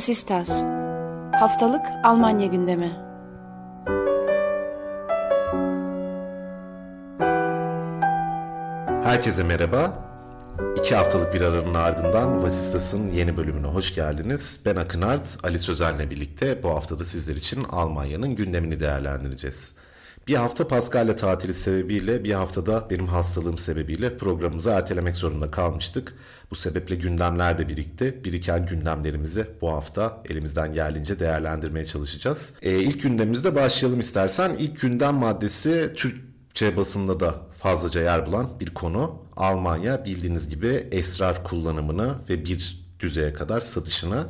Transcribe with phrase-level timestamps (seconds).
[0.00, 0.62] Vasistas
[1.32, 2.92] Haftalık Almanya gündemi
[9.04, 10.04] Herkese merhaba.
[10.76, 14.62] İki haftalık bir aranın ardından Vasistas'ın yeni bölümüne hoş geldiniz.
[14.66, 19.76] Ben Akın Art, Ali Sözen'le birlikte bu haftada sizler için Almanya'nın gündemini değerlendireceğiz.
[20.30, 26.14] Bir hafta Paskalya tatili sebebiyle bir haftada benim hastalığım sebebiyle programımızı ertelemek zorunda kalmıştık.
[26.50, 28.20] Bu sebeple gündemler de birikti.
[28.24, 32.54] Biriken gündemlerimizi bu hafta elimizden geldiğince değerlendirmeye çalışacağız.
[32.62, 34.56] Ee, ilk gündemimizde başlayalım istersen.
[34.58, 39.22] İlk gündem maddesi Türkçe basında da fazlaca yer bulan bir konu.
[39.36, 44.26] Almanya bildiğiniz gibi esrar kullanımını ve bir düzeye kadar satışını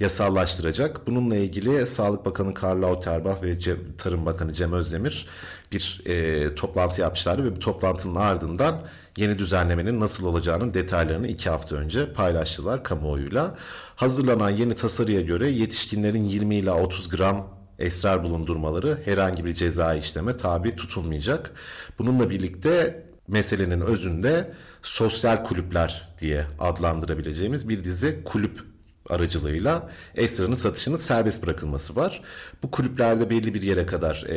[0.00, 1.06] yasallaştıracak.
[1.06, 5.26] Bununla ilgili Sağlık Bakanı Karl Lauterbach ve Cem, Tarım Bakanı Cem Özdemir
[5.72, 8.82] bir e, toplantı yapmışlardı ve bu toplantının ardından
[9.16, 13.54] yeni düzenlemenin nasıl olacağının detaylarını iki hafta önce paylaştılar kamuoyuyla.
[13.96, 20.36] Hazırlanan yeni tasarıya göre yetişkinlerin 20 ila 30 gram esrar bulundurmaları herhangi bir ceza işleme
[20.36, 21.50] tabi tutulmayacak.
[21.98, 28.73] Bununla birlikte meselenin özünde sosyal kulüpler diye adlandırabileceğimiz bir dizi kulüp
[29.08, 32.22] aracılığıyla esrarın satışının serbest bırakılması var.
[32.62, 34.36] Bu kulüplerde belli bir yere kadar e,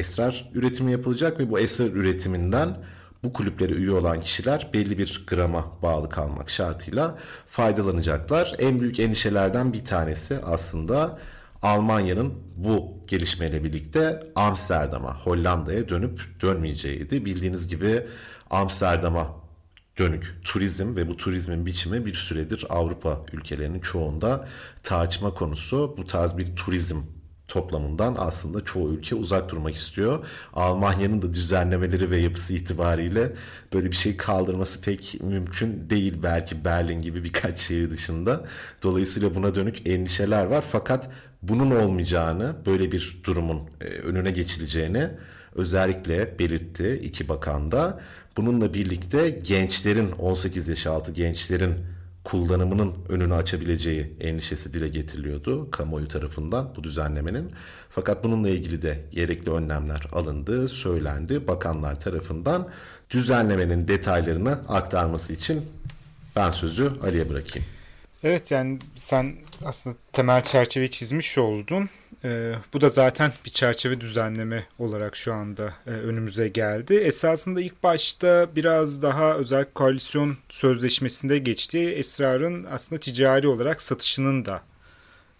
[0.00, 2.76] esrar üretimi yapılacak ve bu esrar üretiminden
[3.22, 8.54] bu kulüplere üye olan kişiler belli bir grama bağlı kalmak şartıyla faydalanacaklar.
[8.58, 11.18] En büyük endişelerden bir tanesi aslında
[11.62, 17.24] Almanya'nın bu gelişmeyle birlikte Amsterdam'a, Hollanda'ya dönüp dönmeyeceğiydi.
[17.24, 18.06] Bildiğiniz gibi
[18.50, 19.45] Amsterdam'a
[19.98, 24.48] dönük turizm ve bu turizmin biçimi bir süredir Avrupa ülkelerinin çoğunda
[24.82, 25.94] tartışma konusu.
[25.98, 26.96] Bu tarz bir turizm
[27.48, 30.26] toplamından aslında çoğu ülke uzak durmak istiyor.
[30.52, 33.32] Almanya'nın da düzenlemeleri ve yapısı itibariyle
[33.72, 38.44] böyle bir şey kaldırması pek mümkün değil belki Berlin gibi birkaç şehir dışında.
[38.82, 41.10] Dolayısıyla buna dönük endişeler var fakat
[41.42, 45.10] bunun olmayacağını, böyle bir durumun e, önüne geçileceğini
[45.56, 48.00] özellikle belirtti iki bakan da.
[48.36, 51.74] Bununla birlikte gençlerin 18 yaş altı gençlerin
[52.24, 57.52] kullanımının önünü açabileceği endişesi dile getiriliyordu kamuoyu tarafından bu düzenlemenin.
[57.90, 62.68] Fakat bununla ilgili de gerekli önlemler alındı, söylendi bakanlar tarafından.
[63.10, 65.62] Düzenlemenin detaylarını aktarması için
[66.36, 67.75] ben sözü Ali'ye bırakayım.
[68.24, 71.88] Evet yani sen aslında temel çerçeve çizmiş oldun.
[72.24, 76.94] Ee, bu da zaten bir çerçeve düzenleme olarak şu anda e, önümüze geldi.
[76.94, 84.62] Esasında ilk başta biraz daha özel koalisyon sözleşmesinde geçtiği esrarın aslında ticari olarak satışının da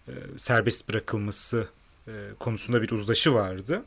[0.07, 1.67] e, serbest bırakılması
[2.07, 3.83] e, konusunda bir uzlaşı vardı.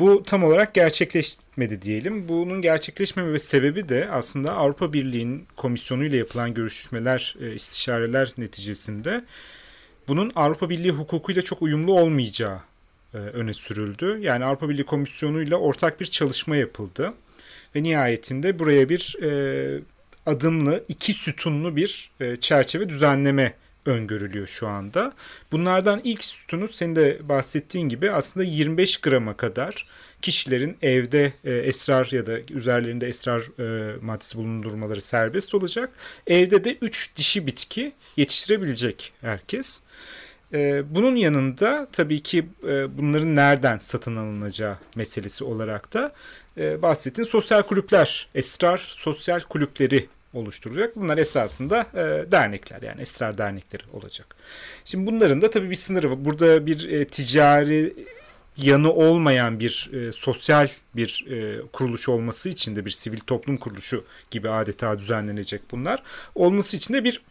[0.00, 2.28] Bu tam olarak gerçekleşmedi diyelim.
[2.28, 9.24] Bunun gerçekleşmeme sebebi de aslında Avrupa Birliği'nin komisyonu ile yapılan görüşmeler, e, istişareler neticesinde
[10.08, 12.60] bunun Avrupa Birliği hukukuyla çok uyumlu olmayacağı
[13.14, 14.18] e, öne sürüldü.
[14.20, 17.14] Yani Avrupa Birliği Komisyonu ile ortak bir çalışma yapıldı.
[17.76, 19.80] Ve nihayetinde buraya bir e,
[20.26, 22.10] adımlı, iki sütunlu bir
[22.40, 23.54] çerçeve düzenleme
[23.86, 25.12] öngörülüyor şu anda.
[25.52, 29.86] Bunlardan ilk sütunu senin de bahsettiğin gibi aslında 25 grama kadar
[30.22, 35.90] kişilerin evde e, esrar ya da üzerlerinde esrar e, maddesi bulundurmaları serbest olacak.
[36.26, 39.82] Evde de 3 dişi bitki yetiştirebilecek herkes.
[40.52, 46.12] E, bunun yanında tabii ki e, bunların nereden satın alınacağı meselesi olarak da
[46.58, 50.96] e, bahsettiğin sosyal kulüpler, esrar sosyal kulüpleri oluşturacak.
[50.96, 54.36] Bunlar esasında e, dernekler yani esrar dernekleri olacak.
[54.84, 56.24] Şimdi bunların da tabii bir sınırı var.
[56.24, 57.94] Burada bir e, ticari
[58.56, 64.04] yanı olmayan bir e, sosyal bir e, kuruluş olması için de bir sivil toplum kuruluşu
[64.30, 66.02] gibi adeta düzenlenecek bunlar.
[66.34, 67.22] Olması için de bir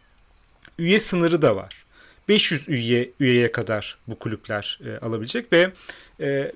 [0.78, 1.84] üye sınırı da var.
[2.28, 5.72] 500 üye üyeye kadar bu kulüpler e, alabilecek ve
[6.20, 6.52] e,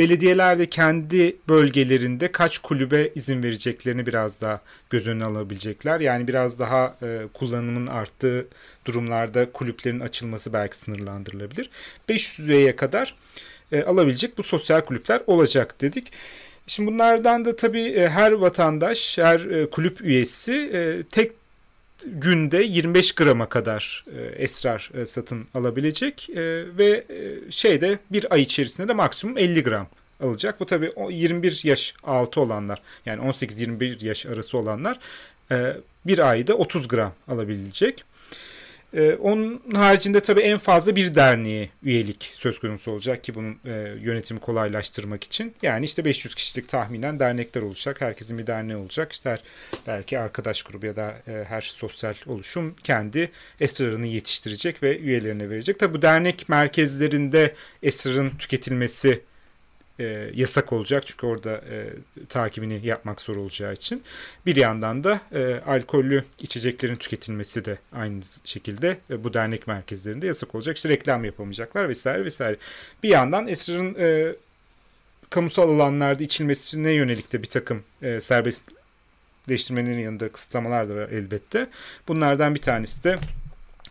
[0.00, 4.60] belediyeler de kendi bölgelerinde kaç kulübe izin vereceklerini biraz daha
[4.90, 6.00] göz önüne alabilecekler.
[6.00, 8.46] Yani biraz daha e, kullanımın arttığı
[8.84, 11.70] durumlarda kulüplerin açılması belki sınırlandırılabilir.
[12.08, 13.14] 500 üyeye kadar
[13.72, 16.12] e, alabilecek bu sosyal kulüpler olacak dedik.
[16.66, 21.32] Şimdi bunlardan da tabii e, her vatandaş, her e, kulüp üyesi e, tek
[22.06, 26.36] günde 25 grama kadar e, esrar e, satın alabilecek e,
[26.78, 29.86] ve e, şeyde bir ay içerisinde de maksimum 50 gram
[30.22, 30.60] alacak.
[30.60, 34.98] Bu tabii 21 yaş altı olanlar yani 18-21 yaş arası olanlar
[35.52, 35.76] e,
[36.06, 38.04] bir ayda 30 gram alabilecek.
[38.94, 43.94] Ee, onun haricinde tabii en fazla bir derneğe üyelik söz konusu olacak ki bunun e,
[44.00, 45.54] yönetimi kolaylaştırmak için.
[45.62, 48.00] Yani işte 500 kişilik tahminen dernekler olacak.
[48.00, 49.12] Herkesin bir derneği olacak.
[49.12, 49.42] İşte her,
[49.86, 55.78] belki arkadaş grubu ya da e, her sosyal oluşum kendi esrarını yetiştirecek ve üyelerine verecek.
[55.78, 59.20] Tabii bu dernek merkezlerinde esrarın tüketilmesi
[60.00, 61.88] e, yasak olacak çünkü orada e,
[62.28, 64.02] takibini yapmak zor olacağı için.
[64.46, 70.54] Bir yandan da e, alkollü içeceklerin tüketilmesi de aynı şekilde e, bu dernek merkezlerinde yasak
[70.54, 70.76] olacak.
[70.76, 72.56] İşte reklam yapamayacaklar vesaire vesaire.
[73.02, 74.32] Bir yandan esrarın e,
[75.30, 81.68] kamusal alanlarda içilmesine yönelik de bir takım e, serbestleştirmenin yanında kısıtlamalar da var elbette.
[82.08, 83.18] Bunlardan bir tanesi de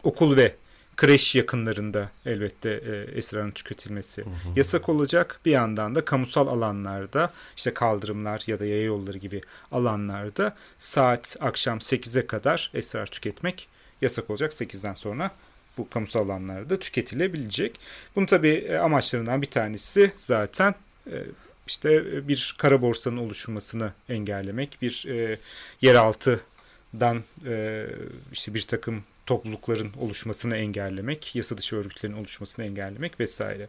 [0.04, 0.54] okul ve
[1.00, 4.34] kreş yakınlarında elbette e, esrarın tüketilmesi hı hı.
[4.56, 5.40] yasak olacak.
[5.46, 9.42] Bir yandan da kamusal alanlarda işte kaldırımlar ya da yaya yolları gibi
[9.72, 13.68] alanlarda saat akşam 8'e kadar esrar tüketmek
[14.02, 14.52] yasak olacak.
[14.52, 15.32] 8'den sonra
[15.78, 17.80] bu kamusal alanlarda tüketilebilecek.
[18.16, 20.76] Bunun tabii e, amaçlarından bir tanesi zaten
[21.08, 21.24] e,
[21.68, 25.38] işte bir kara borsanın oluşmasını engellemek, bir e,
[25.82, 27.86] yeraltıdan e,
[28.32, 33.68] işte bir takım toplulukların oluşmasını engellemek, yasa dışı örgütlerin oluşmasını engellemek vesaire.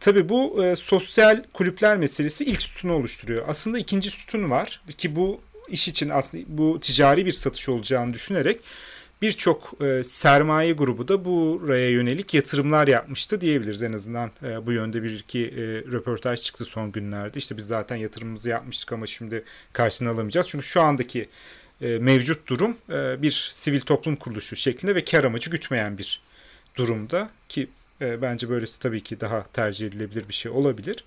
[0.00, 3.44] Tabi bu e, sosyal kulüpler meselesi ilk sütunu oluşturuyor.
[3.48, 8.60] Aslında ikinci sütun var ki bu iş için aslında bu ticari bir satış olacağını düşünerek
[9.22, 13.82] birçok e, sermaye grubu da buraya yönelik yatırımlar yapmıştı diyebiliriz.
[13.82, 15.62] En azından e, bu yönde bir iki e,
[15.92, 17.38] röportaj çıktı son günlerde.
[17.38, 20.48] İşte biz zaten yatırımımızı yapmıştık ama şimdi karşını alamayacağız.
[20.48, 21.28] Çünkü şu andaki
[21.80, 26.20] mevcut durum e, bir sivil toplum kuruluşu şeklinde ve kar amacı gütmeyen bir
[26.76, 27.68] durumda ki
[28.00, 31.04] e, bence böylesi tabii ki daha tercih edilebilir bir şey olabilir.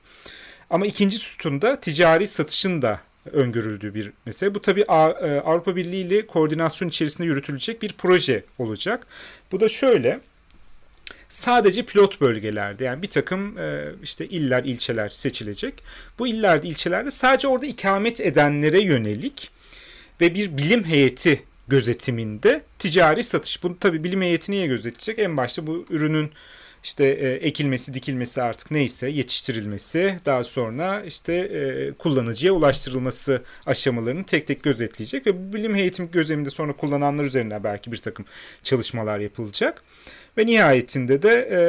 [0.70, 3.02] Ama ikinci sütunda ticari satışın da
[3.32, 4.56] öngörüldüğü bir mesele.
[4.56, 9.08] Bu tabii Avrupa Birliği ile koordinasyon içerisinde yürütülecek bir proje olacak.
[9.52, 10.20] Bu da şöyle
[11.30, 13.56] sadece pilot bölgelerde yani bir takım
[14.04, 15.84] işte iller, ilçeler seçilecek.
[16.20, 19.52] Bu illerde, ilçelerde sadece orada ikamet edenlere yönelik
[20.22, 23.64] ve bir bilim heyeti gözetiminde ticari satış.
[23.64, 25.20] Bu tabi bilim heyeti niye gözetecek?
[25.20, 26.32] En başta bu ürünün
[26.84, 34.48] işte e, ekilmesi, dikilmesi artık neyse yetiştirilmesi, daha sonra işte e, kullanıcıya ulaştırılması aşamalarını tek
[34.48, 38.26] tek gözetleyecek ve bu bilim eğitim gözleminde sonra kullananlar üzerinden belki bir takım
[38.64, 39.84] çalışmalar yapılacak.
[40.38, 41.60] Ve nihayetinde de e,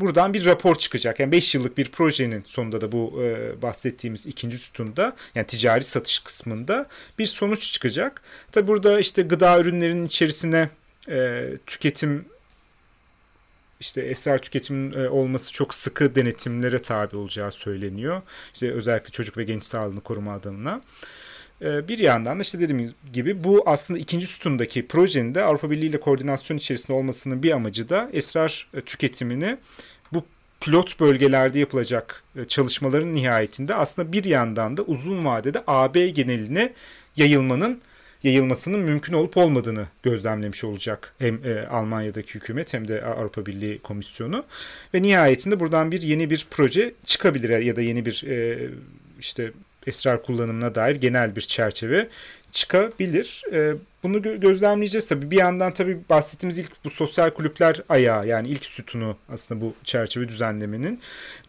[0.00, 1.20] buradan bir rapor çıkacak.
[1.20, 6.18] Yani 5 yıllık bir projenin sonunda da bu e, bahsettiğimiz ikinci sütunda yani ticari satış
[6.18, 6.86] kısmında
[7.18, 8.22] bir sonuç çıkacak.
[8.52, 10.70] Tabi burada işte gıda ürünlerinin içerisine
[11.08, 12.24] e, tüketim
[13.80, 18.22] işte eser tüketimin e, olması çok sıkı denetimlere tabi olacağı söyleniyor.
[18.54, 20.80] İşte özellikle çocuk ve genç sağlığını koruma adına.
[21.62, 25.86] E, bir yandan da işte dediğim gibi bu aslında ikinci sütundaki projenin de Avrupa Birliği
[25.86, 29.56] ile koordinasyon içerisinde olmasının bir amacı da esrar e, tüketimini
[30.12, 30.24] bu
[30.60, 36.72] pilot bölgelerde yapılacak çalışmaların nihayetinde aslında bir yandan da uzun vadede AB geneline
[37.16, 37.80] yayılmanın
[38.22, 44.44] yayılmasının mümkün olup olmadığını gözlemlemiş olacak hem e, Almanya'daki hükümet hem de Avrupa Birliği Komisyonu.
[44.94, 48.68] Ve nihayetinde buradan bir yeni bir proje çıkabilir ya da yeni bir e,
[49.18, 49.52] işte
[49.88, 52.08] esrar kullanımına dair genel bir çerçeve
[52.52, 53.42] çıkabilir.
[53.52, 55.30] E, bunu gözlemleyeceğiz tabii.
[55.30, 60.28] Bir yandan tabii bahsettiğimiz ilk bu sosyal kulüpler ayağı yani ilk sütunu aslında bu çerçeve
[60.28, 61.00] düzenlemenin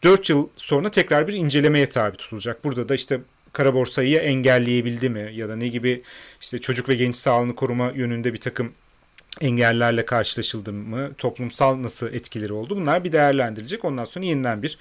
[0.04, 2.64] 4 yıl sonra tekrar bir incelemeye tabi tutulacak.
[2.64, 3.20] Burada da işte
[3.54, 6.02] kara borsayı engelleyebildi mi ya da ne gibi
[6.42, 8.74] işte çocuk ve genç sağlığını koruma yönünde bir takım
[9.42, 13.86] engellerle karşılaşıldı mı, toplumsal nasıl etkileri oldu bunlar bir değerlendirilecek.
[13.86, 14.78] Ondan sonra yeniden bir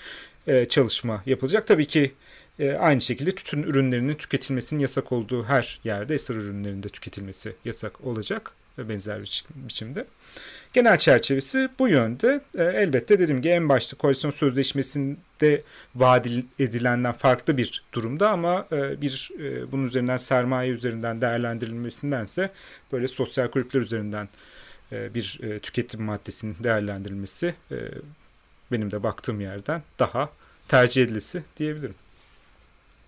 [0.46, 1.66] e, çalışma yapılacak.
[1.66, 2.12] Tabii ki
[2.58, 8.50] e, aynı şekilde tütün ürünlerinin tüketilmesinin yasak olduğu her yerde esrar ürünlerinde tüketilmesi yasak olacak
[8.78, 10.06] ve benzer bir biçimde.
[10.72, 12.40] Genel çerçevesi bu yönde.
[12.54, 15.62] E, elbette dediğim gibi en başta koalisyon sözleşmesinde
[15.94, 16.26] vaat
[16.58, 19.30] edilenden farklı bir durumda ama e, bir
[19.72, 22.50] bunun üzerinden sermaye üzerinden değerlendirilmesindense
[22.92, 24.28] böyle sosyal kulüpler üzerinden
[24.92, 27.54] bir tüketim maddesinin değerlendirilmesi
[28.72, 30.30] benim de baktığım yerden daha
[30.68, 31.94] tercih edilisi diyebilirim.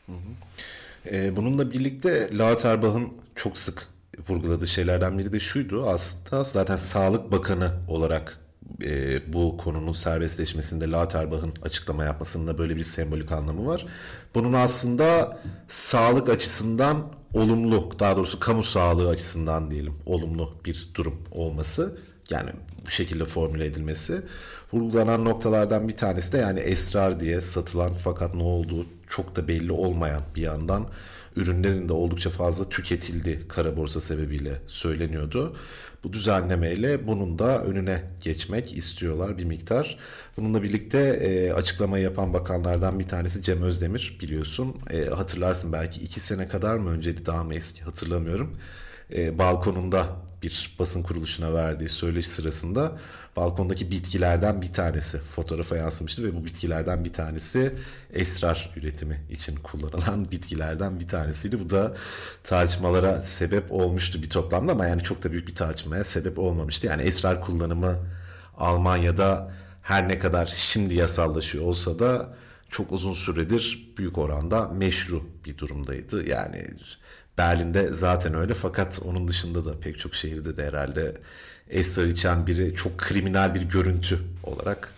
[0.06, 1.14] Hı hı.
[1.16, 3.86] E, bununla birlikte Lauterbach'ın çok sık
[4.28, 8.38] vurguladığı şeylerden biri de şuydu aslında zaten Sağlık Bakanı olarak
[8.84, 13.86] e, bu konunun serbestleşmesinde Lauterbach'ın açıklama yapmasının da böyle bir sembolik anlamı var.
[14.34, 15.38] Bunun aslında
[15.68, 21.98] sağlık açısından olumlu, daha doğrusu kamu sağlığı açısından diyelim olumlu bir durum olması.
[22.30, 22.50] Yani
[22.86, 24.22] bu şekilde formüle edilmesi.
[24.72, 29.72] Vurgulanan noktalardan bir tanesi de yani esrar diye satılan fakat ne olduğu çok da belli
[29.72, 30.86] olmayan bir yandan
[31.36, 35.56] ürünlerin de oldukça fazla tüketildi kara borsa sebebiyle söyleniyordu.
[36.04, 39.98] Bu düzenlemeyle bunun da önüne geçmek istiyorlar bir miktar.
[40.36, 44.76] Bununla birlikte e, açıklamayı yapan bakanlardan bir tanesi Cem Özdemir biliyorsun.
[44.90, 48.56] E, hatırlarsın belki iki sene kadar mı önceydi daha mı eski hatırlamıyorum.
[49.14, 50.06] E, balkonunda
[50.42, 52.98] bir basın kuruluşuna verdiği söyleşi sırasında
[53.36, 57.74] balkondaki bitkilerden bir tanesi fotoğrafa yansımıştı ve bu bitkilerden bir tanesi
[58.12, 61.60] esrar üretimi için kullanılan bitkilerden bir tanesiydi.
[61.60, 61.96] Bu da
[62.44, 66.86] tartışmalara sebep olmuştu bir toplamda ama yani çok da büyük bir tartışmaya sebep olmamıştı.
[66.86, 67.98] Yani esrar kullanımı
[68.56, 72.34] Almanya'da her ne kadar şimdi yasallaşıyor olsa da
[72.70, 76.28] çok uzun süredir büyük oranda meşru bir durumdaydı.
[76.28, 76.66] Yani
[77.40, 81.14] Berlin'de zaten öyle fakat onun dışında da pek çok şehirde de herhalde
[81.70, 84.92] esrar içen biri çok kriminal bir görüntü olarak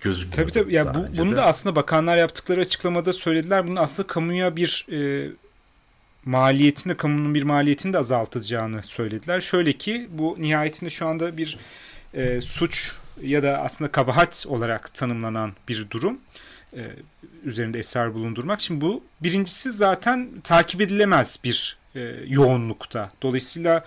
[0.00, 0.48] gözüküyor.
[0.48, 0.74] Tabii tabii.
[0.74, 1.36] Ya bu, bunu de.
[1.36, 3.66] da aslında bakanlar yaptıkları açıklamada söylediler.
[3.66, 5.30] Bunun aslında kamuya bir e,
[6.24, 9.40] maliyetini, kamunun bir maliyetini de azaltacağını söylediler.
[9.40, 11.58] Şöyle ki bu nihayetinde şu anda bir
[12.14, 16.18] e, suç ya da aslında kabahat olarak tanımlanan bir durum
[16.76, 16.82] e,
[17.48, 18.60] üzerinde eser bulundurmak.
[18.60, 23.10] Şimdi bu birincisi zaten takip edilemez bir e, yoğunlukta.
[23.22, 23.84] Dolayısıyla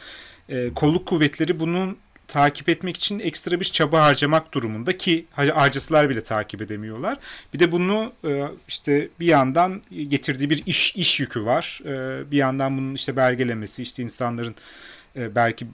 [0.50, 6.22] e, kolluk kuvvetleri bunun takip etmek için ekstra bir çaba harcamak durumunda ki harcasalar bile
[6.22, 7.18] takip edemiyorlar.
[7.54, 11.82] Bir de bunu e, işte bir yandan getirdiği bir iş iş yükü var.
[11.86, 14.56] E, bir yandan bunun işte belgelemesi, işte insanların
[15.16, 15.68] e, belki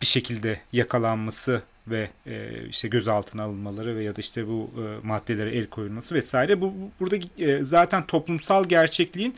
[0.00, 5.50] bir şekilde yakalanması ve e, işte gözaltına alınmaları ve ya da işte bu e, maddelere
[5.50, 9.34] el koyulması vesaire bu burada e, zaten toplumsal gerçekliğin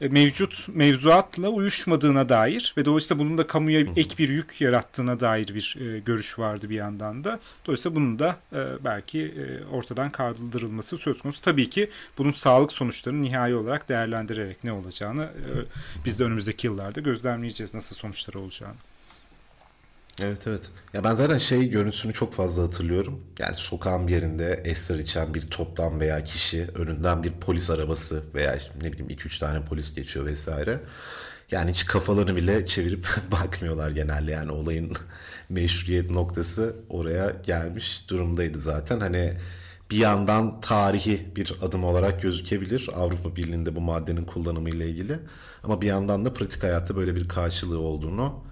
[0.00, 5.54] e, mevcut mevzuatla uyuşmadığına dair ve dolayısıyla bunun da kamuya ek bir yük yarattığına dair
[5.54, 7.40] bir e, görüş vardı bir yandan da.
[7.66, 11.42] Dolayısıyla bunun da e, belki e, ortadan kaldırılması söz konusu.
[11.42, 15.50] Tabii ki bunun sağlık sonuçlarını nihai olarak değerlendirerek ne olacağını e,
[16.04, 18.76] biz de önümüzdeki yıllarda gözlemleyeceğiz nasıl sonuçlar olacağını.
[20.22, 20.70] Evet evet.
[20.94, 23.20] Ya ben zaten şey görüntüsünü çok fazla hatırlıyorum.
[23.38, 28.56] Yani sokağın bir yerinde esrar içen bir toplam veya kişi önünden bir polis arabası veya
[28.56, 30.80] işte ne bileyim 2-3 tane polis geçiyor vesaire.
[31.50, 34.92] Yani hiç kafalarını bile çevirip bakmıyorlar genelde yani olayın
[35.48, 39.00] meşruiyet noktası oraya gelmiş durumdaydı zaten.
[39.00, 39.32] Hani
[39.90, 45.18] bir yandan tarihi bir adım olarak gözükebilir Avrupa Birliği'nde bu maddenin kullanımı ile ilgili.
[45.62, 48.46] Ama bir yandan da pratik hayatta böyle bir karşılığı olduğunu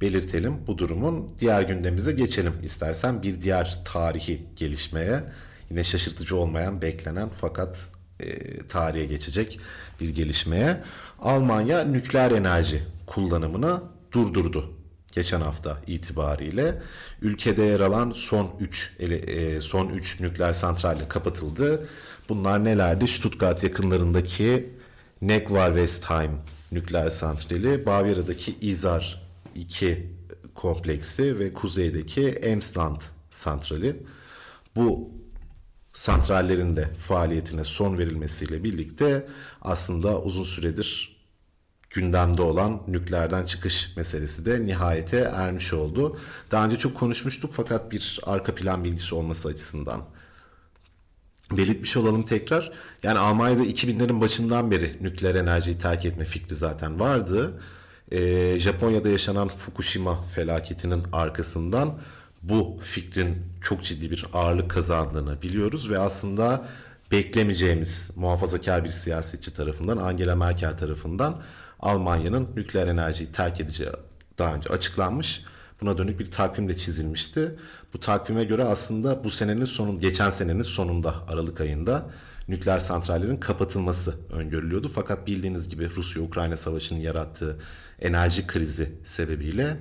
[0.00, 1.28] belirtelim bu durumun.
[1.38, 5.24] Diğer gündemimize geçelim istersen bir diğer tarihi gelişmeye.
[5.70, 7.88] Yine şaşırtıcı olmayan, beklenen fakat
[8.20, 9.60] e, tarihe geçecek
[10.00, 10.80] bir gelişmeye.
[11.18, 14.80] Almanya nükleer enerji kullanımını durdurdu
[15.12, 16.82] geçen hafta itibariyle.
[17.22, 21.88] Ülkede yer alan son 3 e, son 3 nükleer santralle kapatıldı.
[22.28, 23.08] Bunlar nelerdi?
[23.08, 24.70] Stuttgart yakınlarındaki
[25.22, 26.30] Negvar-Westheim
[26.72, 30.12] nükleer santrali, Bavyera'daki Isar 2
[30.54, 34.02] kompleksi ve kuzeydeki Emsland santrali.
[34.76, 35.10] Bu
[35.92, 39.26] santrallerin de faaliyetine son verilmesiyle birlikte
[39.62, 41.20] aslında uzun süredir
[41.90, 46.18] gündemde olan nükleerden çıkış meselesi de nihayete ermiş oldu.
[46.50, 50.04] Daha önce çok konuşmuştuk fakat bir arka plan bilgisi olması açısından
[51.52, 52.72] belirtmiş olalım tekrar.
[53.02, 57.60] Yani Almanya'da 2000'lerin başından beri nükleer enerjiyi terk etme fikri zaten vardı
[58.10, 61.94] e, Japonya'da yaşanan Fukushima felaketinin arkasından
[62.42, 66.68] bu fikrin çok ciddi bir ağırlık kazandığını biliyoruz ve aslında
[67.12, 71.42] beklemeyeceğimiz muhafazakar bir siyasetçi tarafından Angela Merkel tarafından
[71.80, 73.90] Almanya'nın nükleer enerjiyi terk edeceği
[74.38, 75.44] daha önce açıklanmış.
[75.80, 77.58] Buna dönük bir takvim de çizilmişti.
[77.94, 82.06] Bu takvime göre aslında bu senenin sonun geçen senenin sonunda Aralık ayında
[82.48, 84.88] nükleer santrallerin kapatılması öngörülüyordu.
[84.88, 87.58] Fakat bildiğiniz gibi Rusya-Ukrayna savaşının yarattığı
[88.00, 89.76] enerji krizi sebebiyle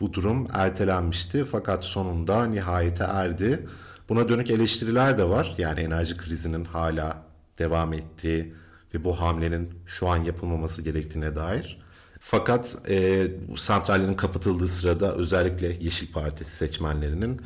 [0.00, 1.44] bu durum ertelenmişti.
[1.44, 3.66] Fakat sonunda nihayete erdi.
[4.08, 5.54] Buna dönük eleştiriler de var.
[5.58, 7.22] Yani enerji krizinin hala
[7.58, 8.54] devam ettiği
[8.94, 11.78] ve bu hamlenin şu an yapılmaması gerektiğine dair.
[12.20, 13.26] Fakat e,
[13.56, 17.40] santrallerin kapatıldığı sırada özellikle Yeşil Parti seçmenlerinin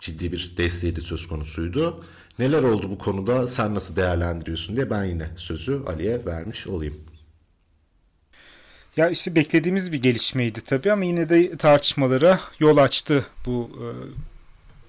[0.00, 2.04] ciddi bir desteği de söz konusuydu.
[2.38, 6.94] Neler oldu bu konuda sen nasıl değerlendiriyorsun diye ben yine sözü Ali'ye vermiş olayım.
[8.96, 13.86] Ya işte beklediğimiz bir gelişmeydi tabii ama yine de tartışmalara yol açtı bu e,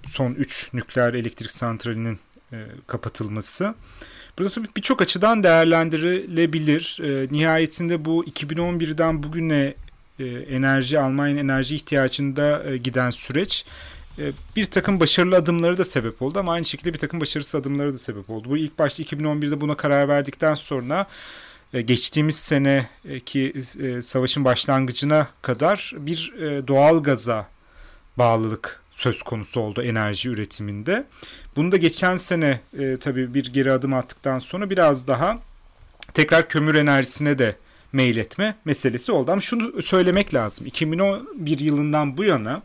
[0.07, 2.19] son 3 nükleer elektrik santralinin
[2.53, 2.57] e,
[2.87, 3.75] kapatılması.
[4.37, 6.99] Burada tabii birçok açıdan değerlendirilebilir.
[7.03, 9.73] E, nihayetinde bu 2011'den bugüne
[10.49, 13.65] enerji Almanya'nın enerji ihtiyacında giden süreç
[14.55, 17.97] bir takım başarılı adımları da sebep oldu ama aynı şekilde bir takım başarısız adımları da
[17.97, 18.49] sebep oldu.
[18.49, 21.07] Bu ilk başta 2011'de buna karar verdikten sonra
[21.73, 26.33] geçtiğimiz seneki e, savaşın başlangıcına kadar bir
[26.67, 27.47] doğal gaza
[28.17, 31.05] bağlılık söz konusu oldu enerji üretiminde.
[31.55, 35.39] Bunu da geçen sene e, tabii bir geri adım attıktan sonra biraz daha
[36.13, 37.55] tekrar kömür enerjisine de
[37.93, 39.31] meyletme meselesi oldu.
[39.31, 40.65] Ama şunu söylemek lazım.
[40.65, 42.61] 2011 yılından bu yana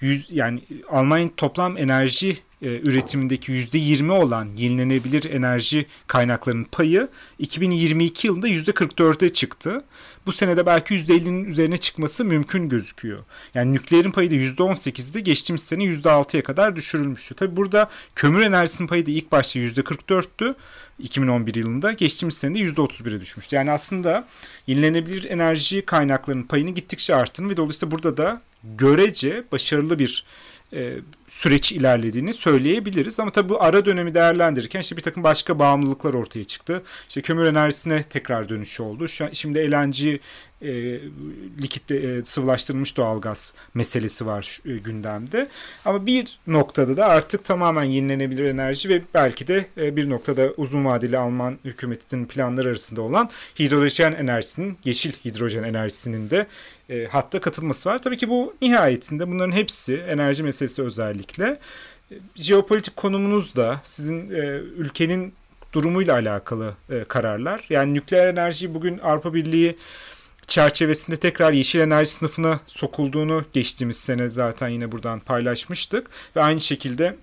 [0.00, 8.48] yüz, yani Almanya'nın toplam enerji e, üretimindeki %20 olan yenilenebilir enerji kaynaklarının payı 2022 yılında
[8.48, 9.84] %44'e çıktı.
[10.26, 13.20] Bu senede belki %50'nin üzerine çıkması mümkün gözüküyor.
[13.54, 17.34] Yani nükleerin payı da %18'de geçtiğimiz sene %6'ya kadar düşürülmüştü.
[17.34, 20.54] Tabi burada kömür enerjisinin payı da ilk başta %44'tü
[20.98, 21.92] 2011 yılında.
[21.92, 23.56] Geçtiğimiz sene de %31'e düşmüştü.
[23.56, 24.28] Yani aslında
[24.66, 30.24] yenilenebilir enerji kaynaklarının payını gittikçe arttığını ve dolayısıyla burada da görece başarılı bir
[30.72, 30.98] e,
[31.32, 33.20] süreç ilerlediğini söyleyebiliriz.
[33.20, 36.82] Ama tabii bu ara dönemi değerlendirirken işte bir takım başka bağımlılıklar ortaya çıktı.
[37.08, 39.08] İşte kömür enerjisine tekrar dönüş oldu.
[39.08, 40.20] Şu an, şimdi LNG
[40.62, 41.00] e,
[41.62, 45.48] likitte e, sıvılaştırılmış doğalgaz meselesi var e, gündemde.
[45.84, 50.84] Ama bir noktada da artık tamamen yenilenebilir enerji ve belki de e, bir noktada uzun
[50.84, 56.46] vadeli Alman hükümetinin planları arasında olan hidrojen enerjisinin, yeşil hidrojen enerjisinin de
[56.90, 58.02] e, hatta katılması var.
[58.02, 60.82] Tabii ki bu nihayetinde bunların hepsi enerji meselesi
[61.22, 61.58] özellikle
[62.10, 64.40] e, jeopolitik konumunuz da sizin e,
[64.76, 65.34] ülkenin
[65.72, 67.66] durumuyla alakalı e, kararlar.
[67.70, 69.76] Yani nükleer enerji bugün Avrupa Birliği
[70.46, 76.10] çerçevesinde tekrar yeşil enerji sınıfına sokulduğunu geçtiğimiz sene zaten yine buradan paylaşmıştık.
[76.36, 77.16] Ve aynı şekilde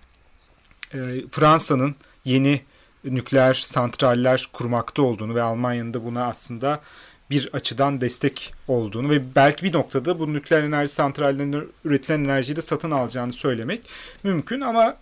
[0.93, 0.97] e,
[1.31, 2.61] Fransa'nın yeni
[3.03, 6.81] nükleer santraller kurmakta olduğunu ve Almanya'nın da buna aslında
[7.31, 12.61] bir açıdan destek olduğunu ve belki bir noktada bu nükleer enerji santrallerinde üretilen enerjiyi de
[12.61, 13.81] satın alacağını söylemek
[14.23, 14.97] mümkün ama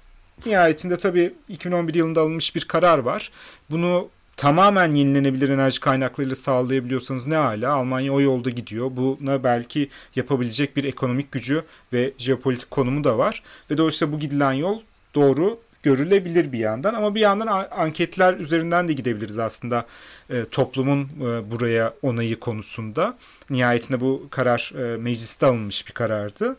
[0.45, 3.31] nihayetinde tabii 2011 yılında alınmış bir karar var.
[3.71, 8.91] Bunu tamamen yenilenebilir enerji kaynaklarıyla sağlayabiliyorsanız ne hala Almanya o yolda gidiyor.
[8.91, 13.43] Buna belki yapabilecek bir ekonomik gücü ve jeopolitik konumu da var.
[13.71, 14.81] Ve dolayısıyla bu gidilen yol
[15.15, 19.85] doğru görülebilir bir yandan ama bir yandan anketler üzerinden de gidebiliriz aslında
[20.29, 23.17] e, toplumun e, buraya onayı konusunda.
[23.49, 26.55] Nihayetinde bu karar e, mecliste alınmış bir karardı.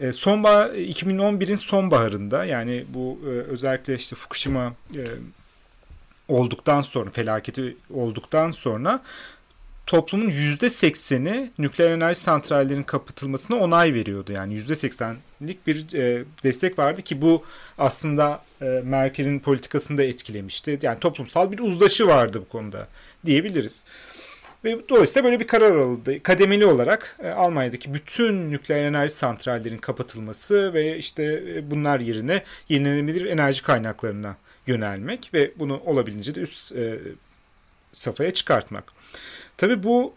[0.00, 5.02] E, sonbahar 2011'in sonbaharında yani bu e, özellikle işte Fukushima e,
[6.28, 9.02] olduktan sonra felaketi olduktan sonra
[9.92, 14.32] toplumun %80'i nükleer enerji santrallerinin kapatılmasına onay veriyordu.
[14.32, 17.44] Yani %80'lik bir e, destek vardı ki bu
[17.78, 20.78] aslında e, Merkel'in politikasını da etkilemişti.
[20.82, 22.88] Yani toplumsal bir uzlaşı vardı bu konuda
[23.26, 23.84] diyebiliriz.
[24.64, 26.22] Ve dolayısıyla böyle bir karar alındı.
[26.22, 33.26] Kademeli olarak e, Almanya'daki bütün nükleer enerji santrallerin kapatılması ve işte e, bunlar yerine yenilenebilir
[33.26, 36.98] enerji kaynaklarına yönelmek ve bunu olabildiğince de üst e,
[37.92, 38.84] safhaya çıkartmak.
[39.62, 40.14] Tabii bu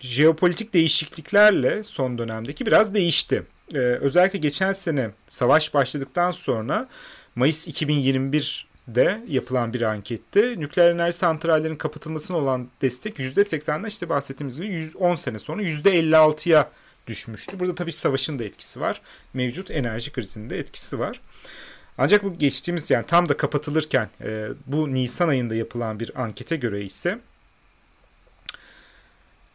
[0.00, 3.42] jeopolitik değişikliklerle son dönemdeki biraz değişti.
[3.74, 6.88] Ee, özellikle geçen sene savaş başladıktan sonra
[7.34, 14.90] Mayıs 2021'de yapılan bir ankette nükleer enerji santrallerinin kapatılmasına olan destek %80'den işte bahsettiğimiz gibi
[14.94, 16.70] 10 sene sonra %56'ya
[17.06, 17.60] düşmüştü.
[17.60, 19.00] Burada tabii savaşın da etkisi var.
[19.34, 21.20] Mevcut enerji krizinin de etkisi var.
[21.98, 26.84] Ancak bu geçtiğimiz yani tam da kapatılırken e, bu Nisan ayında yapılan bir ankete göre
[26.84, 27.18] ise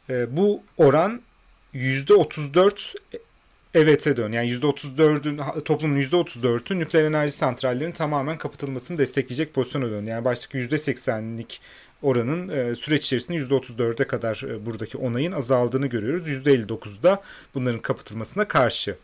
[0.10, 1.22] e, bu oran
[1.74, 2.96] %34
[3.74, 4.32] evete dön.
[4.32, 10.04] Yani %34'ün toplumun %34'ü nükleer enerji santrallerinin tamamen kapatılmasını destekleyecek pozisyona dön.
[10.04, 11.62] Yani baştaki %80'lik
[12.02, 16.28] oranın e, süreç içerisinde %34'e kadar e, buradaki onayın azaldığını görüyoruz.
[16.28, 17.22] %59'da
[17.56, 18.96] bunların kapatılmasına karşı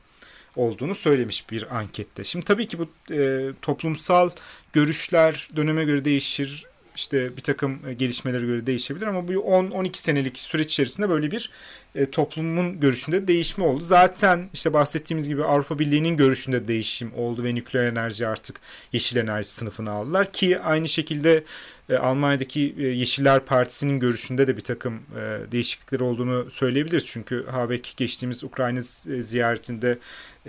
[0.55, 2.23] olduğunu söylemiş bir ankette.
[2.23, 4.29] Şimdi tabii ki bu e, toplumsal
[4.73, 6.65] görüşler döneme göre değişir
[6.97, 11.51] işte bir takım e, gelişmelere göre değişebilir ama bu 10-12 senelik süreç içerisinde böyle bir
[11.95, 13.81] e, toplumun görüşünde değişme oldu.
[13.81, 18.59] Zaten işte bahsettiğimiz gibi Avrupa Birliği'nin görüşünde değişim oldu ve nükleer enerji artık
[18.93, 21.43] yeşil enerji sınıfına aldılar ki aynı şekilde
[21.89, 27.05] e, Almanya'daki e, Yeşiller Partisi'nin görüşünde de bir takım e, değişiklikler olduğunu söyleyebiliriz.
[27.05, 28.79] Çünkü Habeck geçtiğimiz Ukrayna
[29.19, 29.97] ziyaretinde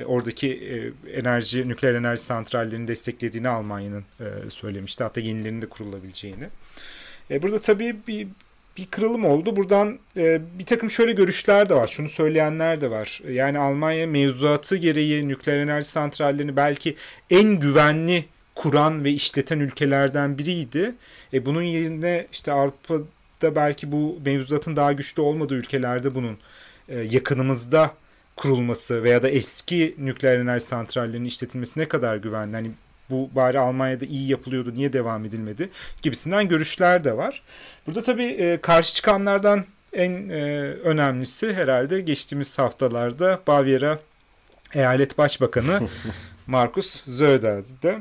[0.05, 4.05] oradaki enerji, nükleer enerji santrallerini desteklediğini Almanya'nın
[4.49, 5.05] söylemişti.
[5.05, 6.49] Hatta yenilerinin de kurulabileceğini.
[7.31, 8.29] Burada tabii bir
[8.77, 9.57] bir kırılım oldu.
[9.57, 9.99] Buradan
[10.59, 11.89] bir takım şöyle görüşler de var.
[11.89, 13.23] Şunu söyleyenler de var.
[13.31, 16.97] Yani Almanya mevzuatı gereği nükleer enerji santrallerini belki
[17.31, 18.25] en güvenli
[18.59, 20.95] kuran ve işleten ülkelerden biriydi.
[21.33, 26.39] E, bunun yerine işte Avrupa'da belki bu mevzuatın daha güçlü olmadığı ülkelerde bunun
[26.89, 27.95] e, yakınımızda
[28.37, 32.57] kurulması veya da eski nükleer enerji santrallerinin işletilmesi ne kadar güvenli?
[32.57, 32.71] Hani
[33.11, 35.71] bu bari Almanya'da iyi yapılıyordu niye devam edilmedi
[36.03, 37.43] gibisinden görüşler de var.
[37.87, 40.43] Burada tabii e, karşı çıkanlardan en e,
[40.85, 43.99] önemlisi herhalde geçtiğimiz haftalarda Bavyera
[44.75, 45.81] Eyalet Başbakanı
[46.47, 47.99] Markus Söder'di.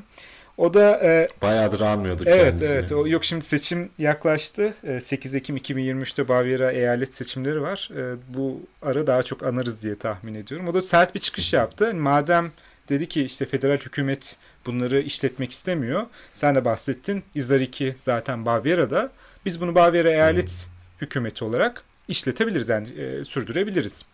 [0.58, 2.72] O da e, bayağıdır almıyorduk evet, kendisini.
[2.72, 3.12] Evet evet.
[3.12, 4.74] Yok şimdi seçim yaklaştı.
[4.84, 7.90] E, 8 Ekim 2023'te Bavyera eyalet seçimleri var.
[7.98, 10.68] E, bu ara daha çok anarız diye tahmin ediyorum.
[10.68, 11.84] O da sert bir çıkış yaptı.
[11.84, 12.52] Yani madem
[12.90, 16.06] dedi ki işte federal hükümet bunları işletmek istemiyor.
[16.34, 17.24] Sen de bahsettin.
[17.36, 19.12] İzar 2 zaten Bavyera'da.
[19.46, 21.02] Biz bunu Bavyera eyalet hmm.
[21.02, 24.06] hükümeti olarak işletebiliriz yani e, sürdürebiliriz.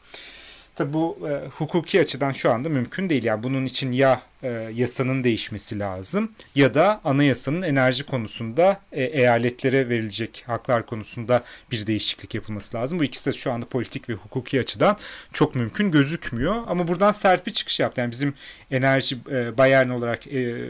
[0.76, 3.24] Tabi bu e, hukuki açıdan şu anda mümkün değil.
[3.24, 9.90] Yani bunun için ya e, yasanın değişmesi lazım ya da anayasanın enerji konusunda e, eyaletlere
[9.90, 13.00] verilecek haklar konusunda bir değişiklik yapılması lazım.
[13.00, 14.98] Bu ikisi de şu anda politik ve hukuki açıdan
[15.34, 16.64] çok mümkün gözükmüyor.
[16.68, 18.02] Ama buradan sert bir çıkış yaptı.
[18.02, 18.34] Yani bizim
[18.72, 20.70] enerji e, Bayern olarak e,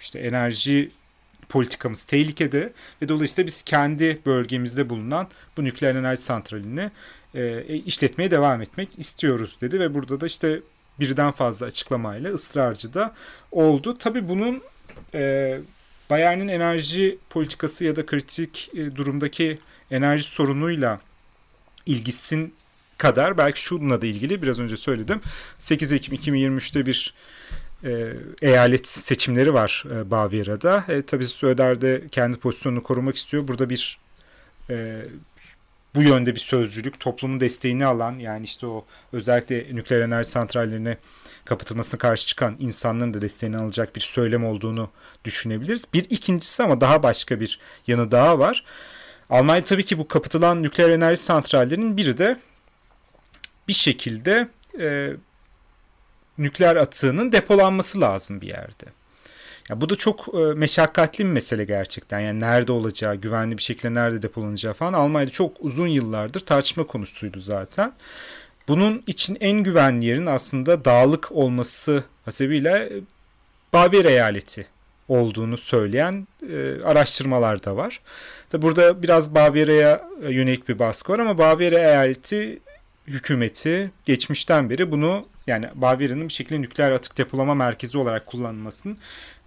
[0.00, 0.90] işte enerji
[1.48, 6.90] politikamız tehlikede ve dolayısıyla biz kendi bölgemizde bulunan bu nükleer enerji santralini
[7.34, 10.60] e, işletmeye devam etmek istiyoruz dedi ve burada da işte
[11.00, 13.14] birden fazla açıklamayla ısrarcı da
[13.52, 13.94] oldu.
[13.94, 14.62] Tabii bunun
[15.14, 15.60] e,
[16.10, 19.58] Bayern'in enerji politikası ya da kritik e, durumdaki
[19.90, 21.00] enerji sorunuyla
[21.86, 22.54] ilgisin
[22.98, 25.20] kadar belki şununla da ilgili biraz önce söyledim.
[25.58, 27.14] 8 Ekim 2023'te bir
[27.84, 30.84] e, eyalet seçimleri var e, Bavyera'da.
[30.88, 33.48] E, tabii Söder de kendi pozisyonunu korumak istiyor.
[33.48, 33.98] Burada bir
[34.70, 35.02] e,
[35.94, 40.98] bu yönde bir sözcülük, toplumun desteğini alan yani işte o özellikle nükleer enerji santrallerine
[41.44, 44.90] kapatılmasına karşı çıkan insanların da desteğini alacak bir söylem olduğunu
[45.24, 45.86] düşünebiliriz.
[45.94, 48.64] Bir ikincisi ama daha başka bir yanı daha var.
[49.30, 52.36] Almanya tabii ki bu kapatılan nükleer enerji santrallerinin biri de
[53.68, 54.48] bir şekilde
[54.80, 55.10] e,
[56.38, 58.86] nükleer atığının depolanması lazım bir yerde.
[59.68, 62.20] Ya bu da çok e, meşakkatli bir mesele gerçekten.
[62.20, 67.40] Yani nerede olacağı, güvenli bir şekilde nerede depolanacağı falan Almanya'da çok uzun yıllardır tartışma konusuydu
[67.40, 67.92] zaten.
[68.68, 73.00] Bunun için en güvenli yerin aslında dağlık olması hasebiyle e,
[73.72, 74.66] Bavyera eyaleti
[75.08, 78.00] olduğunu söyleyen e, araştırmalar da var.
[78.50, 82.58] Tabi burada biraz Bavyera'ya e, yönelik bir baskı var ama Bavyera eyaleti
[83.06, 88.98] hükümeti geçmişten beri bunu yani Bavyera'nın bir şekilde nükleer atık depolama merkezi olarak kullanılmasının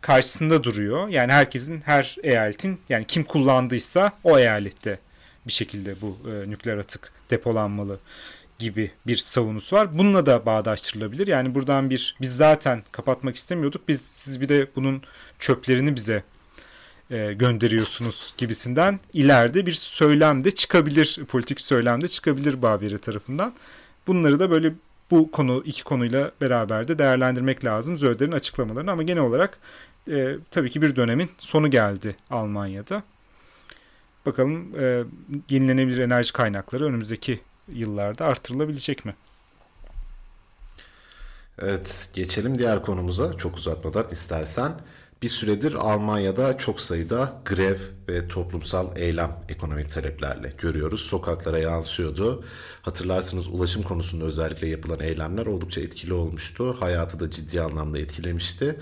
[0.05, 1.07] karşısında duruyor.
[1.07, 4.99] Yani herkesin her eyaletin yani kim kullandıysa o eyalette
[5.47, 7.99] bir şekilde bu e, nükleer atık depolanmalı
[8.59, 9.97] gibi bir savunusu var.
[9.97, 11.27] Bununla da bağdaştırılabilir.
[11.27, 13.87] Yani buradan bir biz zaten kapatmak istemiyorduk.
[13.87, 15.01] Biz siz bir de bunun
[15.39, 16.23] çöplerini bize
[17.11, 23.53] e, gönderiyorsunuz gibisinden ileride bir söylem de çıkabilir, politik söylem de çıkabilir Babiri tarafından.
[24.07, 24.73] Bunları da böyle
[25.11, 29.59] bu konu iki konuyla beraber de değerlendirmek lazım Zöder'in açıklamalarını ama genel olarak
[30.09, 33.03] e, tabii ki bir dönemin sonu geldi Almanya'da.
[34.25, 35.03] Bakalım e,
[35.49, 39.15] yenilenebilir enerji kaynakları önümüzdeki yıllarda artırılabilecek mi?
[41.61, 44.71] Evet, geçelim diğer konumuza çok uzatmadan istersen.
[45.21, 47.77] Bir süredir Almanya'da çok sayıda grev
[48.09, 51.01] ve toplumsal eylem ekonomik taleplerle görüyoruz.
[51.01, 52.43] Sokaklara yansıyordu.
[52.81, 56.77] Hatırlarsınız ulaşım konusunda özellikle yapılan eylemler oldukça etkili olmuştu.
[56.79, 58.79] Hayatı da ciddi anlamda etkilemişti.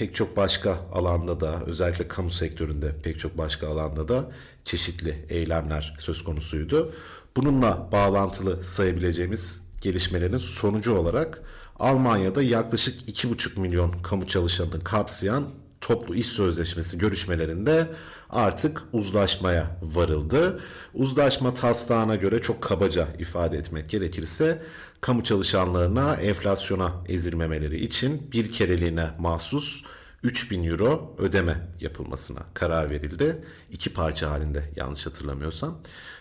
[0.00, 4.30] Pek çok başka alanda da özellikle kamu sektöründe pek çok başka alanda da
[4.64, 6.92] çeşitli eylemler söz konusuydu.
[7.36, 11.42] Bununla bağlantılı sayabileceğimiz gelişmelerin sonucu olarak
[11.78, 15.44] Almanya'da yaklaşık 2,5 milyon kamu çalışanını kapsayan
[15.80, 17.86] toplu iş sözleşmesi görüşmelerinde
[18.30, 20.60] artık uzlaşmaya varıldı.
[20.94, 24.62] Uzlaşma taslağına göre çok kabaca ifade etmek gerekirse
[25.00, 29.84] kamu çalışanlarına enflasyona ezilmemeleri için bir kereliğine mahsus
[30.22, 33.44] 3000 euro ödeme yapılmasına karar verildi.
[33.70, 35.78] İki parça halinde yanlış hatırlamıyorsam.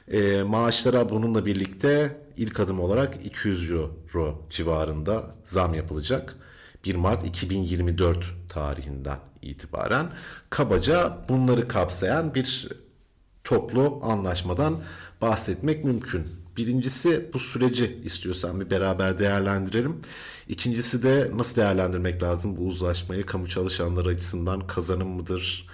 [0.08, 6.36] E, maaşlara bununla birlikte ilk adım olarak 200 euro civarında zam yapılacak.
[6.86, 10.12] 1 Mart 2024 tarihinden itibaren
[10.50, 12.70] kabaca bunları kapsayan bir
[13.44, 14.82] toplu anlaşmadan
[15.22, 16.38] bahsetmek mümkün.
[16.60, 19.95] Birincisi bu süreci istiyorsan bir beraber değerlendirelim.
[20.50, 25.67] İkincisi de nasıl değerlendirmek lazım bu uzlaşmayı kamu çalışanları açısından kazanım mıdır,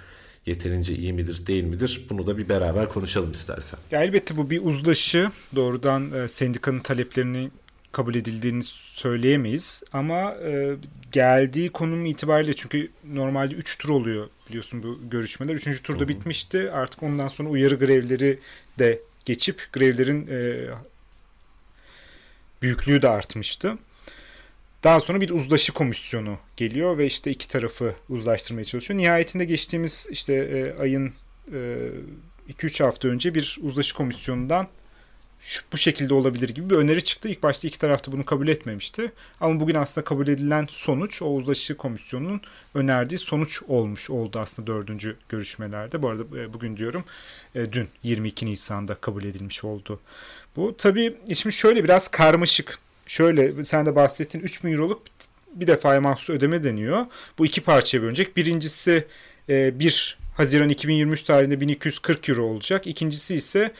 [0.46, 3.78] yeterince iyi midir değil midir bunu da bir beraber konuşalım istersen.
[3.90, 7.50] Ya elbette bu bir uzlaşı doğrudan e, sendikanın taleplerini
[7.92, 8.62] kabul edildiğini
[8.94, 10.76] söyleyemeyiz ama e,
[11.12, 15.54] geldiği konum itibariyle çünkü normalde 3 tur oluyor biliyorsun bu görüşmeler.
[15.54, 15.82] 3.
[15.82, 16.08] turda Hı-hı.
[16.08, 16.70] bitmişti.
[16.70, 18.38] Artık ondan sonra uyarı grevleri
[18.78, 20.68] de geçip grevlerin e,
[22.62, 23.78] büyüklüğü de artmıştı.
[24.84, 28.98] daha sonra bir uzlaşı komisyonu geliyor ve işte iki tarafı uzlaştırmaya çalışıyor.
[29.00, 31.12] Nihayetinde geçtiğimiz işte e, ayın
[32.48, 34.68] 2-3 hafta önce bir uzlaşı komisyonundan
[35.40, 37.28] şu, bu şekilde olabilir gibi bir öneri çıktı.
[37.28, 39.12] İlk başta iki tarafta bunu kabul etmemişti.
[39.40, 42.40] Ama bugün aslında kabul edilen sonuç o uzlaşı komisyonunun
[42.74, 46.02] önerdiği sonuç olmuş oldu aslında dördüncü görüşmelerde.
[46.02, 47.04] Bu arada e, bugün diyorum
[47.54, 50.00] e, dün 22 Nisan'da kabul edilmiş oldu.
[50.56, 52.78] Bu tabii şimdi şöyle biraz karmaşık.
[53.06, 55.02] Şöyle sen de bahsettiğin 3 bin euroluk
[55.54, 57.06] bir defaya mahsus ödeme deniyor.
[57.38, 58.36] Bu iki parçaya bölünecek.
[58.36, 59.04] Birincisi
[59.48, 62.86] 1 e, Haziran 2023 tarihinde 1240 euro olacak.
[62.86, 63.72] İkincisi ise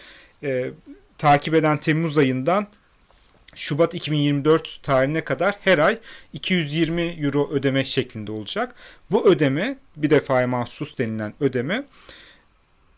[1.19, 2.67] takip eden Temmuz ayından
[3.55, 5.99] Şubat 2024 tarihine kadar her ay
[6.33, 8.75] 220 euro ödeme şeklinde olacak.
[9.11, 11.85] Bu ödeme bir defaya mahsus denilen ödeme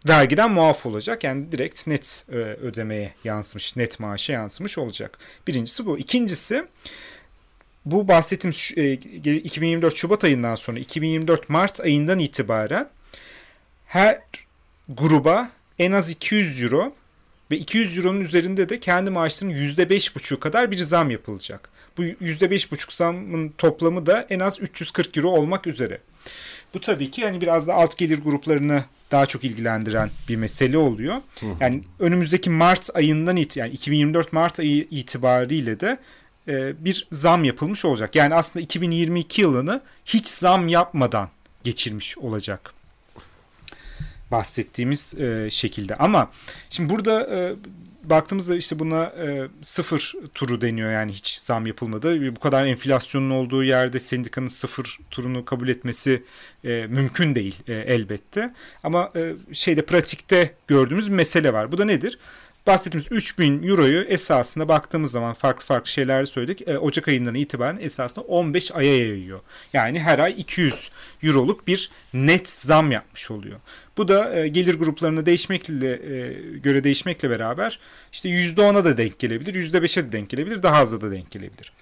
[0.09, 1.25] vergiden muaf olacak.
[1.25, 5.19] Yani direkt net e, ödemeye yansımış, net maaşa yansımış olacak.
[5.47, 5.99] Birincisi bu.
[5.99, 6.65] İkincisi
[7.85, 8.55] bu bahsettiğim
[9.45, 12.89] 2024 Şubat ayından sonra 2024 Mart ayından itibaren
[13.87, 14.21] her
[14.89, 16.95] gruba en az 200 euro
[17.51, 21.71] ve 200 euronun üzerinde de kendi maaşlarının %5,5 kadar bir zam yapılacak.
[21.99, 25.99] Bu %5,5 zamın toplamı da en az 340 euro olmak üzere.
[26.75, 31.17] Bu tabii ki yani biraz da alt gelir gruplarını daha çok ilgilendiren bir mesele oluyor.
[31.61, 35.99] Yani önümüzdeki Mart ayından it yani 2024 Mart ayı itibariyle de
[36.49, 38.17] e, bir zam yapılmış olacak.
[38.17, 41.29] Yani aslında 2022 yılını hiç zam yapmadan
[41.65, 42.78] geçirmiş olacak
[44.31, 45.97] bahsettiğimiz e, şekilde.
[45.97, 46.31] Ama
[46.71, 47.55] şimdi burada e,
[48.11, 52.35] baktığımızda işte buna e, sıfır turu deniyor yani hiç zam yapılmadı.
[52.37, 56.23] Bu kadar enflasyonun olduğu yerde sendikanın sıfır turunu kabul etmesi
[56.65, 58.55] e, mümkün değil e, elbette.
[58.83, 61.73] Ama e, şeyde pratikte gördüğümüz mesele var.
[61.73, 62.19] Bu da nedir?
[62.69, 66.69] Bahsettiğimiz 3000 euroyu esasında baktığımız zaman farklı farklı şeyler söyledik.
[66.69, 69.41] E, Ocak ayından itibaren esasında 15 aya yayıyor.
[69.73, 70.91] Yani her ay 200
[71.23, 73.61] euroluk bir net zam yapmış oluyor.
[73.97, 77.79] Bu da e, gelir gruplarına değişmekle e, göre değişmekle beraber
[78.13, 81.73] işte %10'a da denk gelebilir, %5'e de denk gelebilir, daha az'a da denk gelebilir.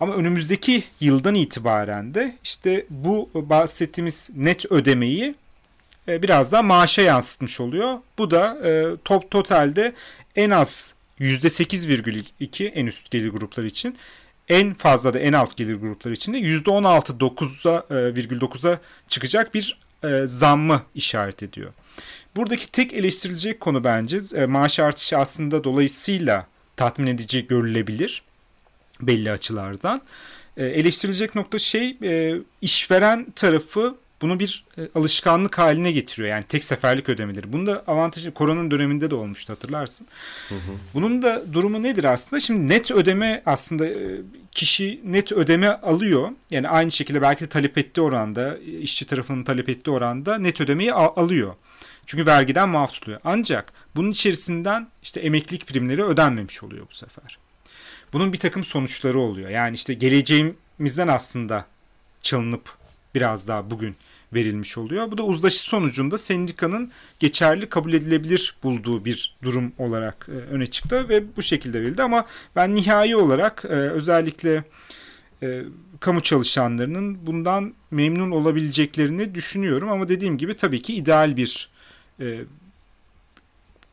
[0.00, 5.34] Ama önümüzdeki yıldan itibaren de işte bu bahsettiğimiz net ödemeyi
[6.08, 7.98] e, biraz daha maaşa yansıtmış oluyor.
[8.18, 9.94] Bu da e, top totalde
[10.36, 13.98] en az %8,2 en üst gelir grupları için
[14.48, 20.82] en fazla da en alt gelir grupları için de %16,9'a e, çıkacak bir e, zammı
[20.94, 21.72] işaret ediyor.
[22.36, 28.22] Buradaki tek eleştirilecek konu bence maaş artışı aslında dolayısıyla tatmin edici görülebilir
[29.00, 30.02] belli açılardan.
[30.56, 31.96] Eleştirilecek nokta şey
[32.62, 36.28] işveren tarafı bunu bir e, alışkanlık haline getiriyor.
[36.28, 37.52] Yani tek seferlik ödemeleri.
[37.52, 40.06] Bunun da avantajı koronanın döneminde de olmuştu hatırlarsın.
[40.48, 40.72] Hı hı.
[40.94, 42.40] Bunun da durumu nedir aslında?
[42.40, 46.28] Şimdi net ödeme aslında e, kişi net ödeme alıyor.
[46.50, 50.92] Yani aynı şekilde belki de talep ettiği oranda, işçi tarafının talep ettiği oranda net ödemeyi
[50.92, 51.54] alıyor.
[52.06, 53.20] Çünkü vergiden muaf tutuluyor.
[53.24, 57.38] Ancak bunun içerisinden işte emeklilik primleri ödenmemiş oluyor bu sefer.
[58.12, 59.50] Bunun bir takım sonuçları oluyor.
[59.50, 61.66] Yani işte geleceğimizden aslında
[62.22, 62.81] çalınıp
[63.14, 63.96] biraz daha bugün
[64.34, 65.10] verilmiş oluyor.
[65.10, 71.08] Bu da uzlaşı sonucunda sendikanın geçerli kabul edilebilir bulduğu bir durum olarak e, öne çıktı
[71.08, 72.02] ve bu şekilde verildi.
[72.02, 74.64] Ama ben nihai olarak e, özellikle
[75.42, 75.62] e,
[76.00, 79.88] kamu çalışanlarının bundan memnun olabileceklerini düşünüyorum.
[79.88, 81.72] Ama dediğim gibi tabii ki ideal bir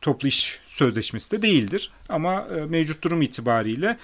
[0.00, 1.90] toplu iş sözleşmesi de değildir.
[2.08, 3.96] Ama mevcut durum itibariyle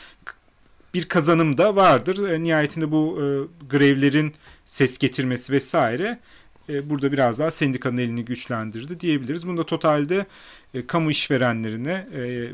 [0.95, 2.29] bir kazanım da vardır.
[2.29, 3.25] E, nihayetinde bu e,
[3.69, 6.19] grevlerin ses getirmesi vesaire
[6.69, 9.47] e, burada biraz daha sendikanın elini güçlendirdi diyebiliriz.
[9.49, 10.27] Bunda totalde
[10.75, 12.53] e, kamu işverenlerine e,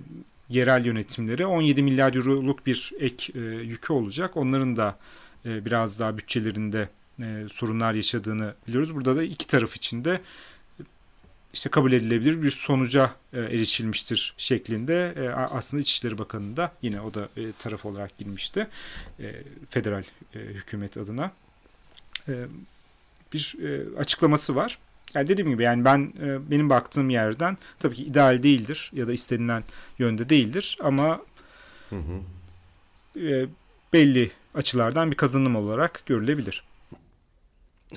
[0.49, 4.37] yerel yönetimlere 17 milyar euroluk bir ek e, yükü olacak.
[4.37, 4.99] Onların da
[5.47, 6.89] e, biraz daha bütçelerinde
[7.23, 8.95] e, sorunlar yaşadığını biliyoruz.
[8.95, 10.21] Burada da iki taraf içinde
[11.53, 17.15] işte kabul edilebilir bir sonuca e, erişilmiştir şeklinde e, aslında İçişleri Bakanı da yine o
[17.15, 18.69] da e, taraf olarak girmişti
[19.21, 19.35] e,
[19.71, 21.33] federal e, hükümet adına
[22.29, 22.33] e,
[23.33, 24.79] bir e, açıklaması var.
[25.15, 29.13] Yani dediğim gibi yani ben e, benim baktığım yerden tabii ki ideal değildir ya da
[29.13, 29.65] istenilen
[29.99, 31.21] yönde değildir ama
[31.91, 32.21] hı hı.
[33.21, 33.47] E,
[33.93, 36.65] belli açılardan bir kazanım olarak görülebilir.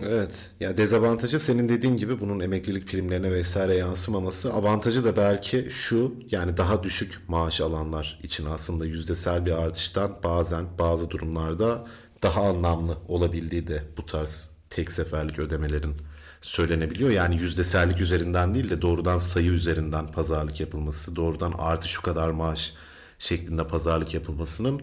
[0.01, 0.51] Evet.
[0.59, 4.53] Ya dezavantajı senin dediğin gibi bunun emeklilik primlerine vesaire yansımaması.
[4.53, 10.65] Avantajı da belki şu yani daha düşük maaş alanlar için aslında yüzdesel bir artıştan bazen
[10.79, 11.87] bazı durumlarda
[12.23, 15.95] daha anlamlı olabildiği de bu tarz tek seferlik ödemelerin
[16.41, 17.09] söylenebiliyor.
[17.09, 22.73] Yani yüzdesellik üzerinden değil de doğrudan sayı üzerinden pazarlık yapılması, doğrudan artı şu kadar maaş
[23.19, 24.81] şeklinde pazarlık yapılmasının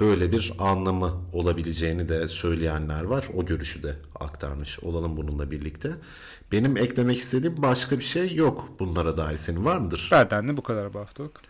[0.00, 3.28] böyle bir anlamı olabileceğini de söyleyenler var.
[3.34, 3.96] O görüşü de
[4.42, 5.90] aktarmış olalım bununla birlikte.
[6.52, 9.36] Benim eklemek istediğim başka bir şey yok bunlara dair.
[9.36, 10.08] Senin var mıdır?
[10.12, 11.40] Benden de bu kadar bu haftalık.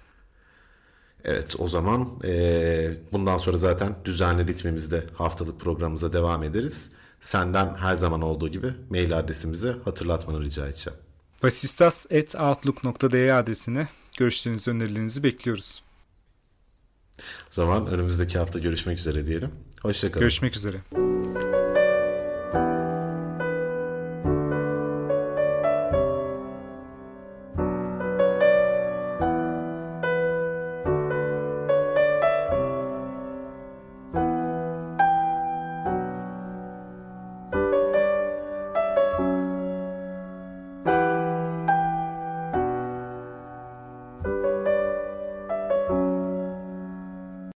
[1.25, 6.93] Evet o zaman e, bundan sonra zaten düzenli ritmimizde haftalık programımıza devam ederiz.
[7.21, 10.99] Senden her zaman olduğu gibi mail adresimizi hatırlatmanı rica edeceğim.
[11.43, 15.83] vasistas.outlook.de adresine görüşlerinizi, önerilerinizi bekliyoruz.
[17.19, 19.51] O zaman önümüzdeki hafta görüşmek üzere diyelim.
[19.83, 20.21] Hoşçakalın.
[20.21, 20.77] Görüşmek üzere.